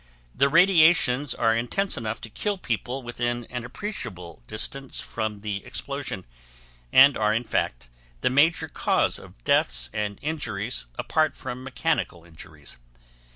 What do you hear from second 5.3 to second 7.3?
the explosion, and